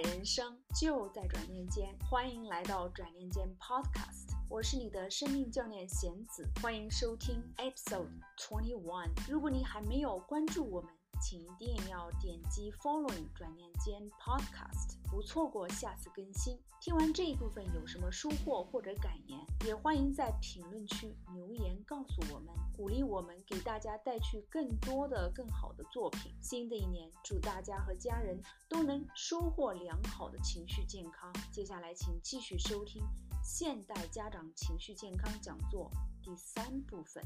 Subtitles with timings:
[0.00, 8.08] 人生就在转念间，欢迎来到转念间 Podcast，我是你的生命教练贤子，欢迎收听 Episode
[8.38, 9.10] Twenty One。
[9.28, 10.90] 如果你还没有关注我们，
[11.22, 16.58] 请一定要点击 Following 转念间 Podcast，不错过下次更新。
[16.80, 26.34] 听完这一部分有什么收获或者感言，也欢迎在评论区留言告诉我们，鼓励我们给大家带去更多的、更好的作品。
[26.42, 31.32] 新的一年，祝大家和家人都能收获良好的情绪健康。
[31.52, 33.00] 接下来，请继续收听
[33.44, 35.88] 现代家长情绪健康讲座
[36.20, 37.22] 第三部分。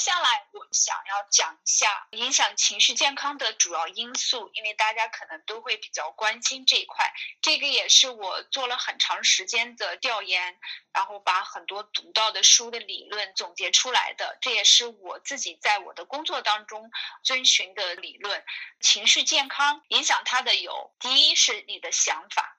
[0.00, 7.12] 接下来，我想要讲一下影响情绪健康的主要因素，因为大家可能都会比较关心这一块。
[7.42, 10.58] 这个也是我做了很长时间的调研，
[10.94, 14.38] 然后把很多读到的书的理论总结出来的。
[14.40, 16.90] 这也是我自己在我的工作当中
[17.22, 18.42] 遵循的理论。
[18.80, 22.49] 情绪健康影响它的有，第一是你的想法。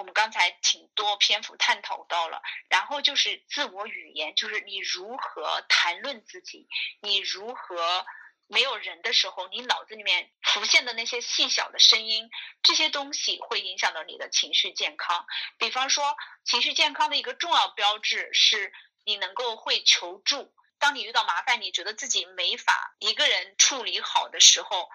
[0.00, 6.66] 我们刚才挺多篇幅探讨到了，然后就是自我语言，就是你如何谈论自己，
[7.02, 8.06] 你如何
[8.46, 12.30] 没有人的时候，你脑子里面浮现的那些细小的声音，
[12.62, 15.26] 这些东西会影响到你的情绪健康。
[15.58, 18.72] 比方说，情绪健康的一个重要标志是
[19.04, 20.50] 你能够会求助。
[20.78, 24.88] 当你遇到麻烦，你觉得自己没法一个人处理好的时候，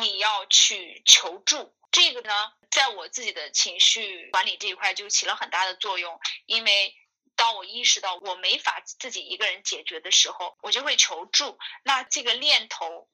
[0.00, 1.74] 你要去求助。
[1.90, 6.20] 这个呢，在我自己的情绪管理这一块就起了很大的作用。
[6.44, 6.94] 因为
[7.34, 11.58] 当我意识到我没法自己一个人解决的时候，我就会求助。
[11.84, 13.08] 那这个念头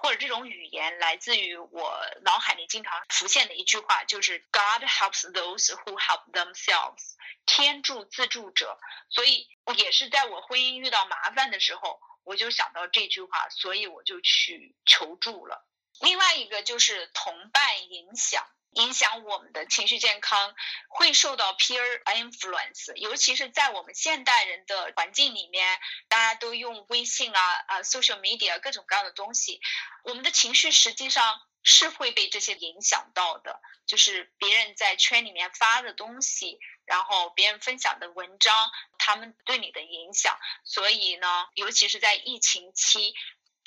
[0.00, 8.78] 或者这种语言来自于我脑海里经常浮现的一句话，就是 “God helps those who help themselves”，天助自助者。
[9.10, 15.66] 所以也是在我婚姻遇到麻烦的时候，我就想到这句话，所以我就去求助了。
[16.00, 20.54] 另外一个就是同伴影响，影响我们的情绪健康，
[20.88, 29.60] 会受到 peer influence，尤其是在我们现代人的环境里面，大家都用微信啊啊 social media 各种各样的东西，
[30.02, 43.14] 我们的情绪实际上是会被这些影响到的，就是别人在圈里面发的东西，然后别人分享的文章，他们对你的影响，所以呢，尤其是在疫情期。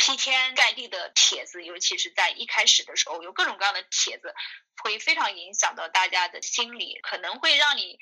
[0.08, 4.34] 铺天盖地的帖子，尤其是在一开始的时候，有各种各样的帖子，
[4.82, 8.00] 会非常影响到大家的心理，可能会让你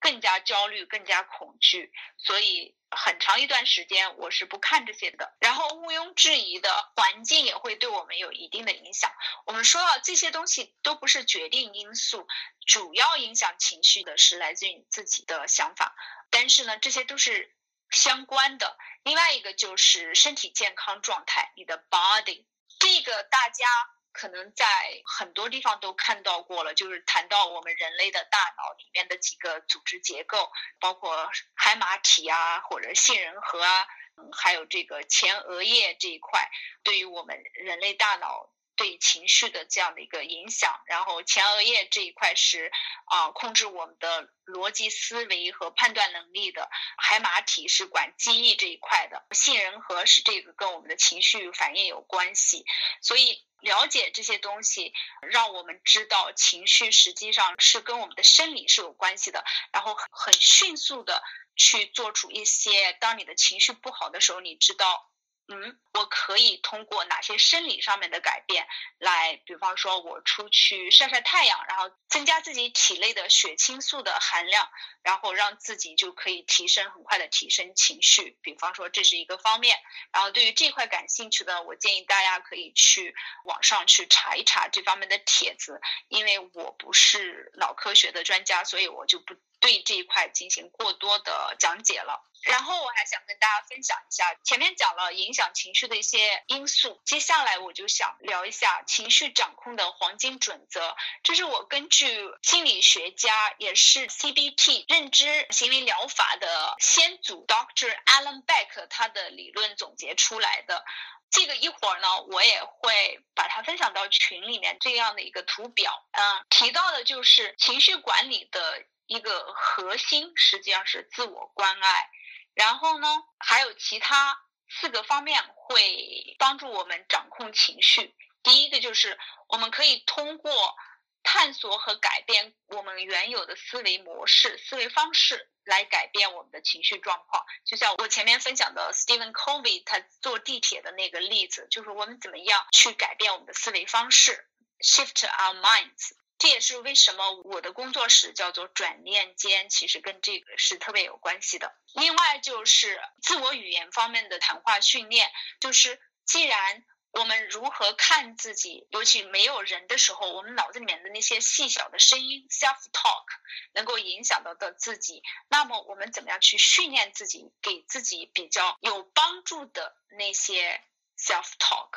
[0.00, 1.92] 更加焦虑、更加恐惧。
[2.16, 5.36] 所以很长一段时间我是不看这些的。
[5.38, 9.08] 然后毋庸置疑的环境也会对我们有一定的影响。
[9.46, 12.26] 我们说到这些东西都不是决定因素，
[12.66, 15.94] 主要影响情绪的是来自于你自己的想法。
[16.30, 17.54] 但是呢，这些都是。
[17.90, 22.44] 相关的另外一个就是身体健康状态，你的 body，
[22.78, 23.66] 这个大家
[24.12, 24.66] 可能在
[25.04, 30.50] 很多地方都看到过了，就是谈到我们人类的大脑里面的几个组织结构，
[30.80, 33.86] 包括海马体啊，或者杏仁核啊，
[34.32, 36.50] 还有这个前额叶这一块，
[36.82, 38.50] 对于我们人类大脑。
[38.78, 42.72] 对情绪的这样的一个影响，然后前额叶这一块是
[43.06, 52.64] 啊控制我们的逻辑思维和判断能力的，海马体是管记忆这一块的，杏仁核是这个跟我们的情绪反应有关系，
[53.02, 61.22] 所以了解这些东西，让我们知道情绪实际上是跟我们的生理是有关系的，然后很迅速的
[61.56, 65.10] 去做出一些，当你的情绪不好的时候，你知道。
[65.50, 68.66] 嗯，我可以通过哪些生理上面的改变
[68.98, 74.70] 来，比方说我出去晒晒太阳，然后增加自己体内的血清素的含量，
[75.02, 78.38] 然后让自己就可以提升很快的提升情绪。
[78.42, 79.78] 比方说这是一个方面。
[80.12, 92.22] 然后对于这块感兴趣的，我建议大家可以去网上去查一查这方面的帖子，因为我不是脑科学的专家，所以我就不对这一块进行过多的讲解了。
[92.42, 100.96] 然后我还想跟大家分享一下，前面讲了影响情绪的一些因素，接下来我就想聊一下情绪掌控的黄金准则。
[101.22, 102.08] 这是我根据
[102.42, 107.96] 心理学家，也是 CBT 认知行为疗法的先祖 Dr.
[108.04, 110.84] Alan Beck 他的理论总结出来的。
[111.30, 115.92] 这个一会儿呢，我也会把它分享到群里面这样的一个图表。
[116.10, 122.10] 嗯，提到的就是情绪管理的一个核心，实际上是自我关爱。
[122.54, 123.08] 然后呢，
[123.38, 124.36] 还有其他
[124.68, 128.14] 四个方面会帮助我们掌控情绪。
[128.42, 129.18] 第一个就是
[129.48, 130.76] 我们可以通过
[131.22, 137.44] 探索和改变我们原有的思维模式、思维方式，来改变我们的情绪状况。
[137.64, 144.46] 就像我前面分享的 Stephen Covey 他坐地铁的那个例子，就是我们怎么样去改变我们的思维方式
[144.80, 146.12] ，shift our minds。
[146.38, 151.74] 这也是为什么我的工作室叫做转念间，其实跟这个是特别有关系的。
[151.94, 163.26] 另外就是自我语言方面的谈话训练，就是既然我们如何看自己，尤其没有人的时候，我们脑子里面的那些细小的声音 （self talk）
[163.72, 170.84] 能够影响到的自己，那么我们怎么样去训练自己，给自己比较有帮助的那些
[171.18, 171.90] self talk？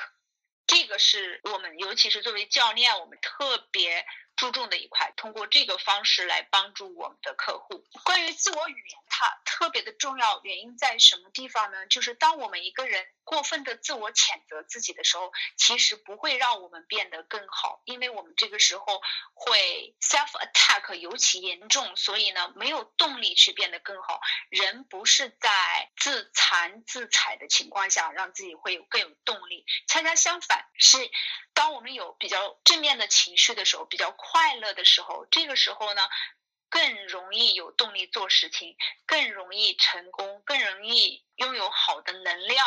[0.65, 4.03] 这个是我们，尤其是作为教练，我们特别。
[4.41, 7.85] 注重的一块，通过这个方式来帮助我们的客户。
[8.03, 11.85] 关于自我语言，它特别的重要，原因在什么地方呢？
[11.85, 19.03] 就是当我们一个人过分的自我谴责自己的时候，其实不会让我们变得更好，因为我们这个时候
[19.35, 24.21] 会 self attack 尤其严重，所以呢，没有动力去变得更好。
[24.49, 30.97] 人不是在自残自踩的情况下让自己会有更有动力，恰恰相反，是
[31.53, 34.11] 当我们有比较正面的情绪的时候，比较。
[34.31, 36.01] 快乐的时候，这个时候呢，
[36.69, 42.65] 更容易有动力做事情，更容易成功，更容易拥有好的能量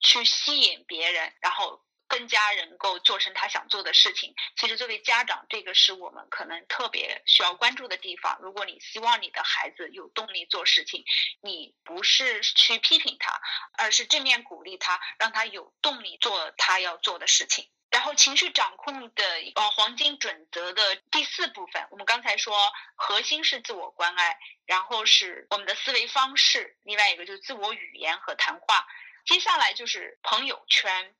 [0.00, 1.84] 去吸引别人，然后
[2.16, 4.34] 更加能够做成他想做的事情。
[4.56, 8.38] 其实作为家长，这个是我们可能特别需要关注的地方。
[8.40, 11.04] 如果你希望你的孩子有动力做事情，
[11.42, 13.38] 你不是去批评他，
[13.76, 17.68] 而是正面鼓励他，让他有动力做他要做的事情。
[17.90, 19.24] 然后情绪掌控的
[19.54, 28.86] 呃黄金准则的第四部分，我们刚才说核心是自我关爱，然后是我们的思维方式，另外一个就是自我语言和谈话，
[29.26, 31.14] 接下来就是朋友圈，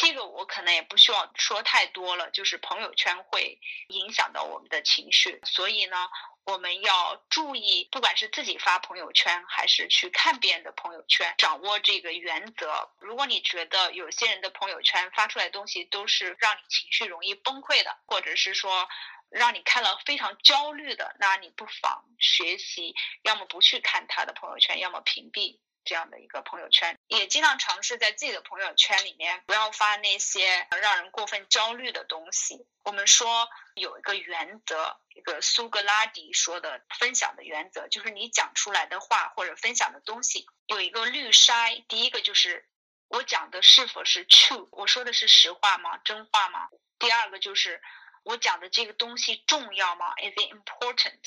[0.00, 6.08] 这个我可能也不需要说太多了，就是朋友圈会影响到我们的情绪，所以呢。
[6.44, 12.90] 我们要注意，不管是自己发朋友圈，还是去看别人的朋友圈，掌握这个原则。
[12.98, 18.88] 如果你觉得有些人的朋友圈发出来的东西都是让你情绪容易崩溃的，或者是说
[19.28, 25.60] 让你看了非常焦虑的，那你不妨学习，要么不去看他的朋友圈，要么屏蔽。
[25.84, 32.66] 这样的一个朋友圈，也尽量尝试在自己的朋友圈里面不要发那些让人过分焦虑的东西。
[32.84, 41.84] 我们说有一个原则，一个苏格拉底说的分享的原则，就是你讲出来的话或者分享的东西有一个滤筛。
[41.88, 42.68] 第一个就是
[43.08, 45.98] 我讲的是否是 true，我说的是实话吗？
[45.98, 46.68] 真话吗？
[46.98, 47.82] 第二个就是
[48.22, 51.20] 我讲的这个东西重要吗？Is it important？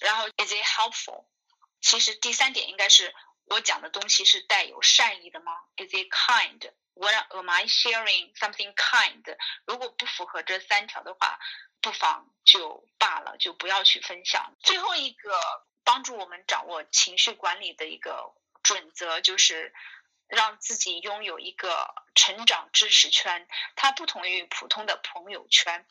[0.00, 1.26] 然后 Is it helpful？
[1.80, 3.14] 其实第三点应该是。
[3.46, 6.72] 我讲的东西是带有善意的吗？Is it kind?
[6.94, 8.34] What am I sharing?
[8.34, 9.36] Something kind?
[9.66, 11.38] 如果不符合这三条的话，
[11.80, 14.56] 不妨就罢了，就不要去分享。
[14.60, 15.38] 最后一个
[15.84, 19.72] 帮助我们掌握情绪管理的一个准则，就是
[20.26, 23.46] 让自己拥有一个成长支持圈。
[23.76, 25.86] 它不同于普通的朋友圈，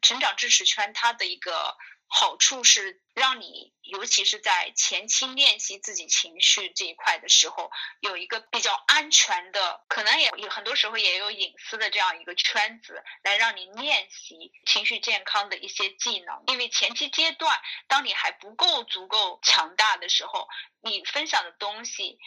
[0.00, 1.76] 成长支持圈它的一个。
[2.12, 7.70] 好处是让你，尤其是在前期练习自己情绪这一块的时候，
[8.00, 16.42] 有一个比较安全的，可能也有很多时候也有隐私的这样一个圈子，来让你练习情绪健康的一些技能。
[16.48, 20.48] 因为前期阶段，当你还不够足够强大的时候，
[20.82, 22.18] 你分享的东西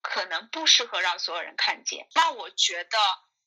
[0.00, 2.06] 可能不适合让所有人看见。
[2.14, 2.96] 那我觉得。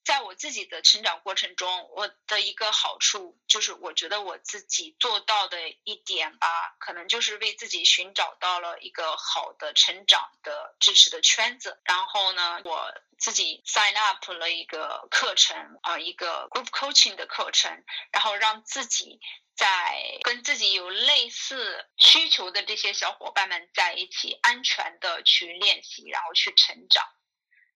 [0.06, 6.48] 在我自己的成长过程中，我的一个好处就是，我觉得我自己做到的一点吧，
[6.78, 11.82] 可能就是为自己寻找到了一个好的成长的支持的圈子。
[11.86, 19.20] 然后呢，我自己 sign up 了一个课程啊，一个 group coaching 的课程，然后让自己
[19.56, 27.04] 在跟自己有类似需求的这些小伙伴们在一起，安全的去练习，然后去成长。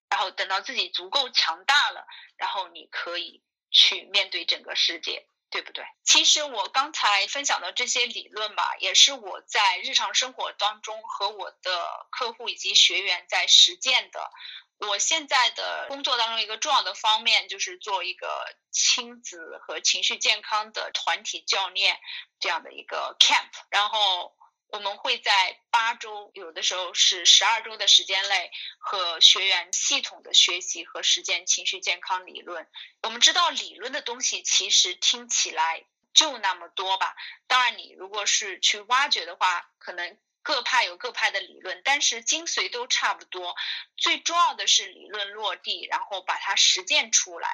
[0.09, 5.85] 然后等到自己足够强大了，然后你可以去面对整个世界，对不对？
[6.03, 14.31] 其实我刚才分享的这些理论吧，也是我在日常生活当中和我的客户以及学员在实践的。
[14.79, 21.99] 我现在的工作当中一个重要的方面就是做一个亲子和情绪健康的团体教练
[22.39, 24.35] 这样的一个 camp，然后。
[24.71, 32.67] 我们会在八周，有的时候是十二周的时间内，和学员系统的学习和实践情绪健康理论。
[33.01, 37.15] 我们知道理论的东西其实听起来就那么多吧。
[37.47, 43.55] 当然，你如果是去挖掘的话，可能各派有各派的理论，但是精髓都差不多。
[43.97, 47.49] 最重要的是理论落地，然后把它实践出来。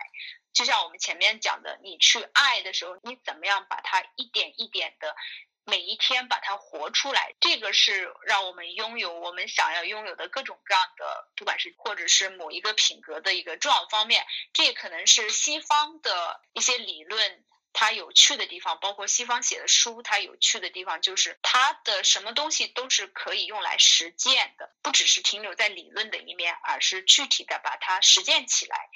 [0.52, 5.16] 就像我们前面讲的，你去爱的时候，你怎么样把它一点一点的。
[5.68, 14.28] 每一天把它活出来，这个是让我们拥有我们想要拥有的各种各样的，不管是或者是某一个品格的一个重要方面。
[14.54, 17.44] 这可能是西方的一些理论
[17.74, 28.90] 它有趣的地方，包括西方写的书它有趣的地方，就是它的什么东西都是可以用来实践的，不只是停留在理论的一面，而是具体的把它实践起来。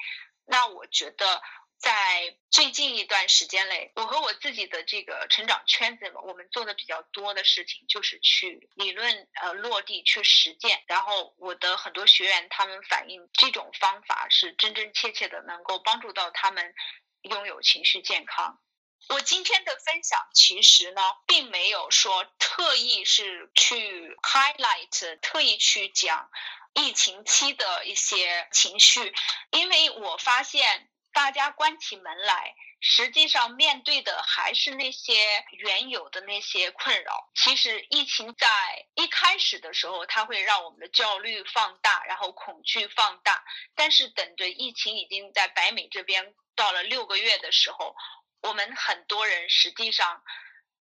[0.46, 1.42] 那我觉得。
[1.80, 10.84] 在最近一段时间内，我和我自己的这个成长圈子，我们做的比较多的事情就是去理论呃落地去实践。
[10.88, 16.76] 然后我的很多学员他们反映，这种方法是真真切切的能够帮助到他们
[17.22, 18.60] 拥有情绪健康。
[19.08, 26.30] 我今天的分享其实呢，并没有说特意是去 highlight，特意去讲
[26.74, 29.14] 疫情期的一些情绪，
[29.52, 30.90] 因为我发现。
[31.20, 35.14] 大家关起门来，实际上面对的还是那些
[35.52, 37.30] 原有的那些困扰。
[37.36, 38.48] 其实疫情在
[38.96, 43.44] 一开始的时候，它会让我们的焦虑放大，然后恐惧放大。
[43.76, 47.98] 但是等着疫情已经在北美这边到了六个月的时候，
[48.42, 50.24] 我们很多人实际上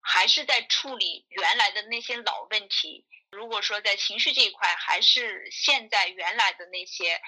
[0.02, 3.06] 还是在处理原来的那些老问题。
[3.30, 7.22] 如果说在情绪这一块，还是现在原来的那些。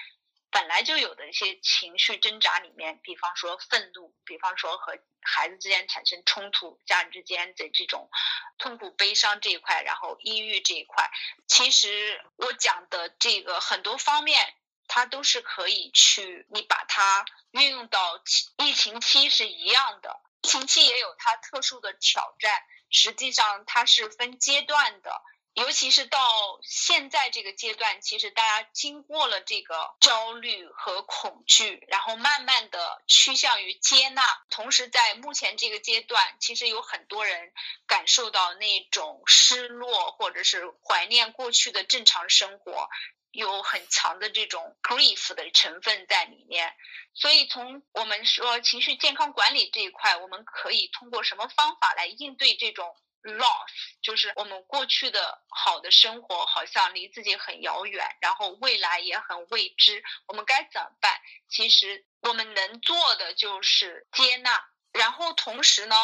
[0.51, 8.09] 本来就有的一些情绪挣扎里面，比方说愤怒，比方说和孩子之间产生冲突，家人之间的这种
[8.57, 11.11] 痛苦、悲伤这一块，然后抑郁这一块，
[11.47, 14.55] 其实我讲的这个很多方面，
[14.87, 18.21] 它都是可以去你把它运用到
[18.57, 20.19] 疫情期是一样的。
[20.41, 25.21] 疫情期也有它特殊的挑战，实际上它是分阶段的。
[25.53, 26.19] 尤其是到
[26.63, 34.23] 现在这个阶段，其实大家经过了这个焦虑和恐惧，然后慢慢的趋向于接纳。
[34.49, 37.51] 同时，在目前这个阶段，其实有很多人
[37.87, 42.87] 感受到那种失落，或者是怀念过去的正常生活，
[43.31, 46.73] 有很强的这种 grief 的成分在里面。
[47.13, 53.67] 所以，从我们说情绪健康管理这一块，我们可以通过什么方法来应对这种？loss
[54.01, 61.19] 就是我们过去的好的生活好像离自己很遥远，然后未来也很未知，我们该怎么办？
[61.49, 65.95] 其实我们能做的就是接纳，然后同时呢，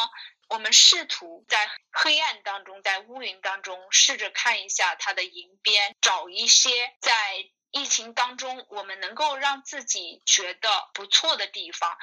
[0.48, 11.96] 我们试图在黑暗当中，在乌云当中，试着看一下它的银边，找一些在疫情当中我们能够让自己觉得不错的地方。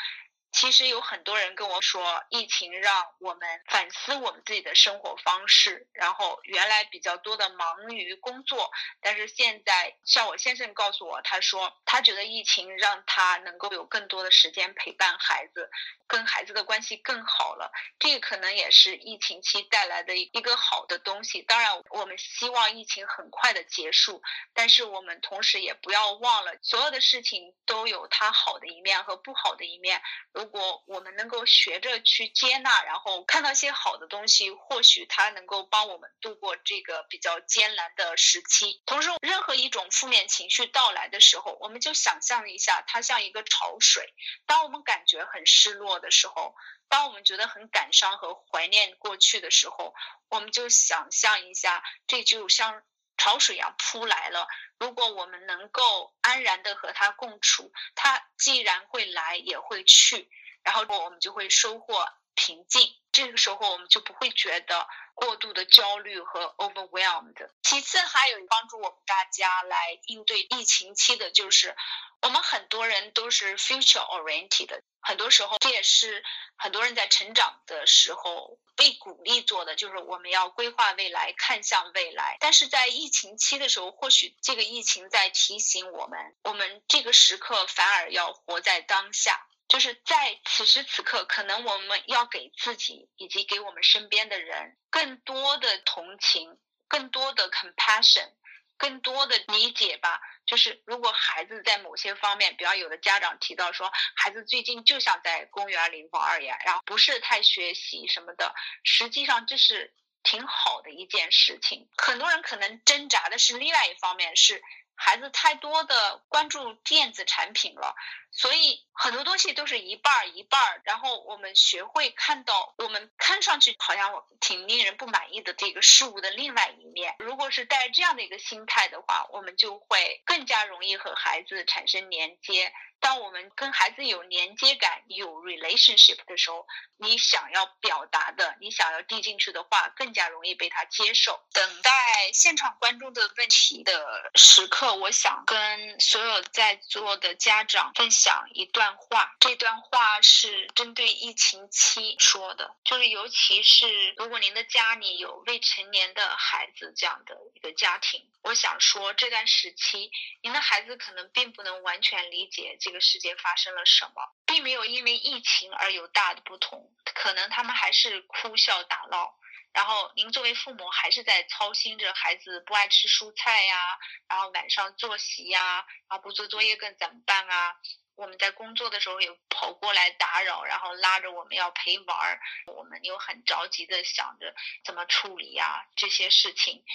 [0.54, 5.88] 其实有很多人跟我说，疫情让我们反思我们自己的生活方式。
[5.94, 15.70] 然后原来比较多的忙于工作，但是现在像我先生告诉我，他说他觉得疫情让他能够有更多的时间陪伴孩子。
[16.06, 21.42] 跟孩子的关系更好了，这可能也是疫情期带来的一个好的东西。
[21.42, 24.22] 当然，我们希望疫情很快的结束，
[24.54, 30.04] 但是我们同时也不要忘了，所有的事情都有它好的一面和不好的一面。
[30.44, 38.84] 如果我们能够学着去接纳，然后看到一些好的东西，或许它能够帮我们度过这个比较艰难的时期。
[38.86, 44.14] 同时，任何一种负面情绪到来的时候，我们就想象一下，它像一个潮水。
[44.46, 45.94] 当我们感觉很失落。
[46.02, 46.56] 的时候，
[46.90, 49.94] 当我们觉得很感伤和怀念过去的时候，
[50.30, 52.84] 我们就想象一下，这就像
[53.18, 54.48] 潮水呀扑来了。
[54.80, 60.30] 如果我们能够安然的和它共处，它既然会来，也会去，
[60.64, 62.96] 然后我们就会收获平静。
[63.14, 67.48] 这个时候，我们就不会觉得过度的焦虑和 overwhelmed。
[67.62, 71.76] 其次，还有帮助我们大家来应对疫情期的，就是
[72.22, 74.80] 我们很多人都是 future oriented。
[75.00, 76.24] 很多时候，这也是
[76.56, 82.38] 很多人在成长的时候被鼓励做的，就是我们要规划未来，看向未来。
[82.40, 98.34] 但是在疫情期的时候，或许这个疫情在提醒我们，我们这个时刻反而要活在当下，就是在此时此刻，可能我们要给自己以及给我们身边的人更多的同情，更多的 compassion。
[98.76, 108.54] 更多的理解吧，就是如果孩子在某些方面，比方有的家长提到说，孩子最近就想在公园里玩儿呀，然后不是太学习什么的，
[108.84, 111.88] 实际上这是挺好的一件事情。
[111.98, 114.62] 很多人可能挣扎的是另外一方面，是
[114.96, 117.96] 孩子太多的关注电子产品了，
[118.32, 120.82] 所以很多东西都是一半儿一半儿。
[120.86, 127.16] 然后我们学会看到我们看上去好像挺令人不满意的这个事物的另外一面。
[127.20, 132.74] 如果是带这样的一个心态的话，我们就会更加容易和孩子产生连接。
[133.00, 141.44] 当我们跟孩子有连接感、有 relationship 的时候，你想要表达的、你想要递进去的话，更加容易被他接受。
[141.52, 141.92] 等待
[142.34, 149.36] 现场观众的问题的时刻，我想跟所有在座的家长分享一段话。
[149.42, 160.10] 这段话是针对疫情期说的，就是尤其是如果您的家里有未成年的孩子这样的一个家庭，我想说这段时期，
[160.42, 162.94] 您的孩子可能并不能完全理解这。
[162.94, 169.34] 个世界发生了什么，并没有因为疫情而有大的不同，可能他们还是哭笑打闹，
[169.74, 177.76] 然后您作为父母还是在操心着孩子不爱吃蔬菜呀，然后晚上作息呀，然后不做作业更怎么办啊？
[178.16, 184.54] 我们在工作的时候也跑过来打扰，然后拉着我们要陪玩儿，我们又很着急的想着
[184.86, 186.86] 怎么处理呀这些事情。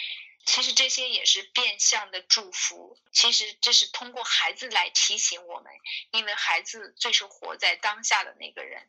[0.47, 2.97] 其实这些也是变相的祝福。
[3.13, 5.73] 其实这是通过孩子来提醒我们，
[6.13, 8.89] 因为孩子最是活在当下的那个人，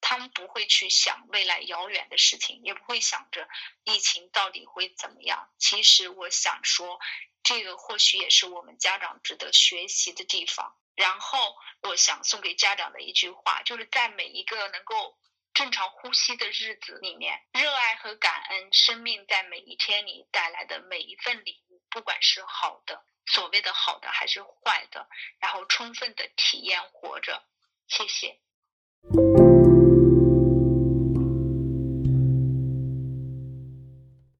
[0.00, 3.48] 他们不会去想未来遥远的事情，也不会想着
[3.84, 5.50] 疫情到底会怎么样。
[5.58, 6.98] 其实我想说，
[7.42, 10.76] 这个或许也是我们家长值得学习的地方。
[10.94, 15.18] 然后我想送给家长的一句话，就是在每一个能够。
[15.52, 25.08] 正常呼吸的日子里面，热爱和感恩生命在每一天里带来的每一份礼物，不管是好的，所谓的好的还是坏的，
[25.40, 27.44] 然后充分的体验活着。
[27.88, 28.40] 谢谢。